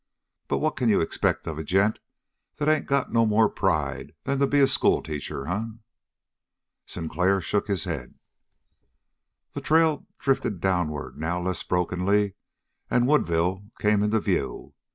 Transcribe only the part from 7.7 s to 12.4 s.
head. The trail drifted downward now less brokenly,